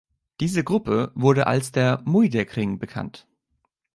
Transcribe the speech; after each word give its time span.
Diese 0.39 0.63
Gruppe 0.63 1.11
wurde 1.13 1.45
als 1.45 1.71
der 1.71 2.01
Muiderkring 2.05 2.79
bekannt. 2.79 3.27